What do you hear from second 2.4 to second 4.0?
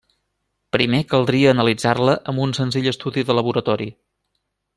un senzill estudi de laboratori.